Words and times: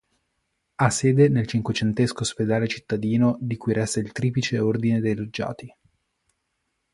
Ha 0.77 0.89
sede 0.89 1.29
nel 1.29 1.45
cinquecentesco 1.45 2.21
ospedale 2.23 2.67
cittadino 2.67 3.37
di 3.39 3.55
cui 3.55 3.71
resta 3.71 3.99
il 3.99 4.11
triplice 4.11 4.57
ordine 4.57 4.99
dei 4.99 5.13
loggiati. 5.13 5.71